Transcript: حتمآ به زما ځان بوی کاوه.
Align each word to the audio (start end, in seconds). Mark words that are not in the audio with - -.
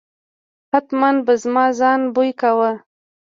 حتمآ 0.71 1.09
به 1.25 1.33
زما 1.41 1.65
ځان 1.79 2.01
بوی 2.13 2.31
کاوه. 2.41 2.71